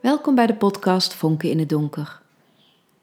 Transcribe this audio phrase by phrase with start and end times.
[0.00, 2.20] Welkom bij de podcast Vonken in het Donker.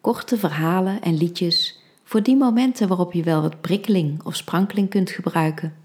[0.01, 5.09] Korte verhalen en liedjes voor die momenten waarop je wel wat prikkeling of sprankeling kunt
[5.09, 5.75] gebruiken.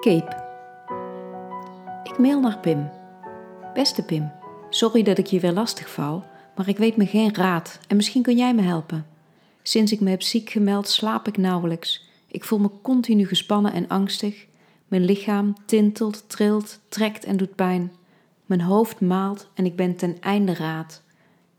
[0.00, 0.42] Cape.
[2.04, 2.90] Ik mail naar Pim.
[3.74, 4.32] Beste Pim,
[4.70, 6.24] sorry dat ik je weer lastig val,
[6.56, 9.11] maar ik weet me geen raad en misschien kun jij me helpen.
[9.62, 12.08] Sinds ik me heb ziek gemeld slaap ik nauwelijks.
[12.26, 14.46] Ik voel me continu gespannen en angstig.
[14.88, 17.92] Mijn lichaam tintelt, trilt, trekt en doet pijn.
[18.46, 21.02] Mijn hoofd maalt en ik ben ten einde raad.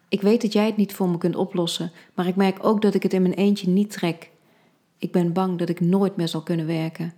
[0.09, 2.93] Ik weet dat jij het niet voor me kunt oplossen, maar ik merk ook dat
[2.93, 4.29] ik het in mijn eentje niet trek.
[4.98, 7.13] Ik ben bang dat ik nooit meer zal kunnen werken.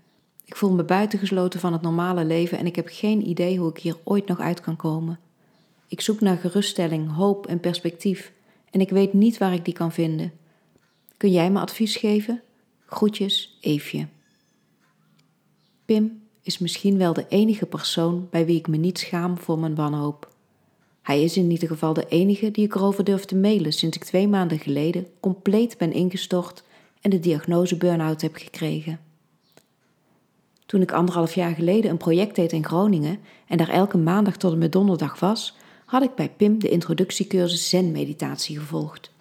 [0.46, 3.78] Ik voel me buitengesloten van het normale leven en ik heb geen idee hoe ik
[3.78, 5.20] hier ooit nog uit kan komen.
[5.88, 8.32] Ik zoek naar geruststelling, hoop en perspectief
[8.72, 10.32] en ik weet niet waar ik die kan vinden.
[11.26, 12.42] Kun jij me advies geven?
[12.86, 14.08] Groetjes, Eefje.
[15.86, 19.76] Pim is misschien wel de enige persoon bij wie ik me niet schaam voor mijn
[19.76, 20.30] wanhoop.
[21.02, 24.04] Hij is in ieder geval de enige die ik erover durf te mailen sinds ik
[24.04, 26.64] twee maanden geleden compleet ben ingestort
[27.02, 29.00] en de diagnose burn-out heb gekregen.
[30.66, 34.52] Toen ik anderhalf jaar geleden een project deed in Groningen en daar elke maandag tot
[34.52, 39.14] en met donderdag was, had ik bij Pim de introductiecursus Zen-meditatie gevolgd.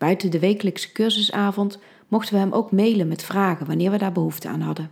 [0.00, 4.48] Buiten de wekelijkse cursusavond mochten we hem ook mailen met vragen wanneer we daar behoefte
[4.48, 4.90] aan hadden.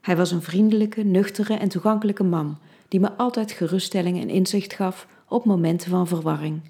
[0.00, 5.06] Hij was een vriendelijke, nuchtere en toegankelijke man die me altijd geruststelling en inzicht gaf
[5.28, 6.60] op momenten van verwarring.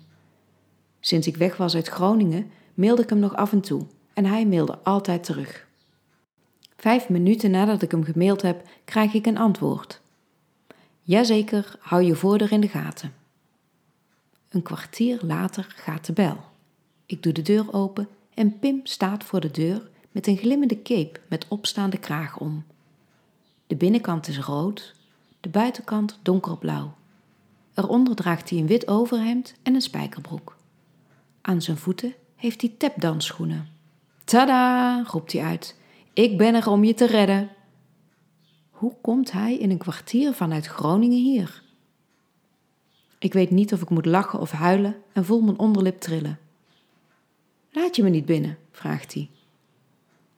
[1.00, 4.46] Sinds ik weg was uit Groningen mailde ik hem nog af en toe en hij
[4.46, 5.66] mailde altijd terug.
[6.76, 10.00] Vijf minuten nadat ik hem gemaild heb, krijg ik een antwoord.
[11.02, 13.14] Jazeker, hou je voordeur in de gaten.
[14.48, 16.52] Een kwartier later gaat de bel.
[17.06, 21.20] Ik doe de deur open en Pim staat voor de deur met een glimmende cape
[21.28, 22.64] met opstaande kraag om.
[23.66, 24.94] De binnenkant is rood,
[25.40, 26.94] de buitenkant donkerblauw.
[27.74, 30.56] Eronder draagt hij een wit overhemd en een spijkerbroek.
[31.40, 33.68] Aan zijn voeten heeft hij tapdansschoenen.
[34.24, 35.76] Tada, roept hij uit.
[36.12, 37.50] Ik ben er om je te redden.
[38.70, 41.62] Hoe komt hij in een kwartier vanuit Groningen hier?
[43.18, 46.38] Ik weet niet of ik moet lachen of huilen en voel mijn onderlip trillen.
[47.74, 48.58] Laat je me niet binnen?
[48.70, 49.30] vraagt hij.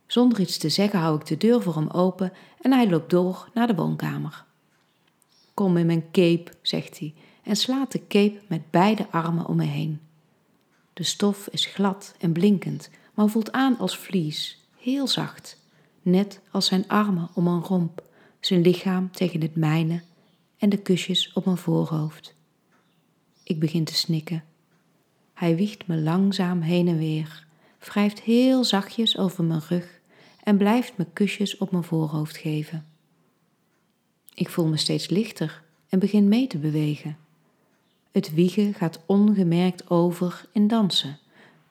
[0.06, 3.48] Zonder iets te zeggen hou ik de deur voor hem open en hij loopt door
[3.54, 4.44] naar de woonkamer.
[5.54, 9.64] Kom in mijn cape, zegt hij en slaat de cape met beide armen om me
[9.64, 10.00] heen.
[10.92, 15.60] De stof is glad en blinkend, maar voelt aan als vlies, heel zacht,
[16.02, 18.02] net als zijn armen om mijn romp,
[18.40, 20.02] zijn lichaam tegen het mijne
[20.58, 22.34] en de kusjes op mijn voorhoofd.
[23.42, 24.44] Ik begin te snikken
[25.36, 27.46] hij wiegt me langzaam heen en weer,
[27.78, 30.00] wrijft heel zachtjes over mijn rug
[30.42, 32.86] en blijft me kusjes op mijn voorhoofd geven.
[34.34, 37.16] Ik voel me steeds lichter en begin mee te bewegen.
[38.12, 41.18] Het wiegen gaat ongemerkt over in dansen.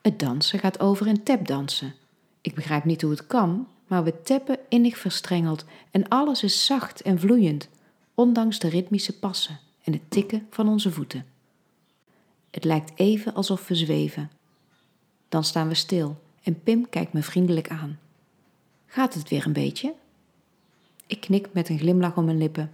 [0.02, 1.94] Het dansen gaat over in tapdansen.
[2.42, 7.02] Ik begrijp niet hoe het kan, maar we tappen innig verstrengeld en alles is zacht
[7.02, 7.70] en vloeiend,
[8.14, 11.35] ondanks de ritmische passen en het tikken van onze voeten.
[12.56, 14.32] Het lijkt even alsof we zweven.
[15.30, 18.00] Dan staan we stil en Pim kijkt me vriendelijk aan.
[18.86, 19.94] Gaat het weer een beetje?
[21.08, 22.72] Ik knik met een glimlach om mijn lippen.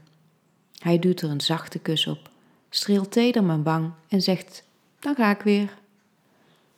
[0.77, 2.29] Hij duwt er een zachte kus op,
[2.69, 4.63] streelt teder mijn wang en zegt:
[4.99, 5.77] Dan ga ik weer.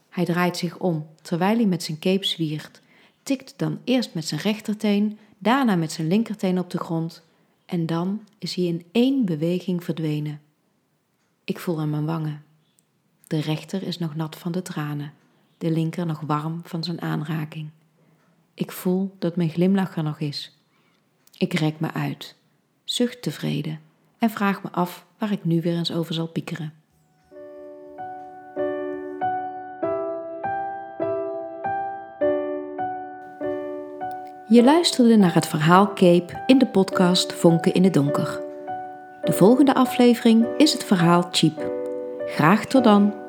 [0.10, 2.82] Hij draait zich om terwijl hij met zijn cape zwiert,
[3.24, 7.24] tikt dan eerst met zijn rechterteen, daarna met zijn linkerteen op de grond
[7.66, 10.42] en dan is hij in één beweging verdwenen.
[11.44, 12.52] Ik voel aan mijn wangen.
[13.34, 15.14] De rechter is nog nat van de tranen,
[15.58, 17.70] de linker nog warm van zijn aanraking.
[18.54, 20.58] Ik voel dat mijn glimlach er nog is.
[21.38, 22.36] Ik rek me uit,
[22.84, 23.80] zucht tevreden
[24.18, 26.74] en vraag me af waar ik nu weer eens over zal piekeren.
[34.48, 38.42] Je luisterde naar het verhaal Cape in de podcast Vonken in het Donker.
[39.24, 41.72] De volgende aflevering is het verhaal Cheap.
[42.26, 43.23] Graag tot dan!